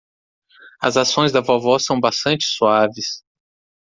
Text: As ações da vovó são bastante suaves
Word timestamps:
As 0.81 0.97
ações 0.97 1.31
da 1.31 1.41
vovó 1.41 1.77
são 1.77 1.99
bastante 1.99 2.47
suaves 2.47 3.23